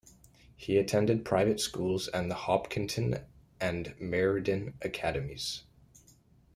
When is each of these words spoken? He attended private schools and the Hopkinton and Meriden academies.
He 0.55 0.77
attended 0.79 1.23
private 1.25 1.59
schools 1.59 2.07
and 2.07 2.31
the 2.31 2.33
Hopkinton 2.33 3.23
and 3.59 3.93
Meriden 3.99 4.73
academies. 4.81 5.61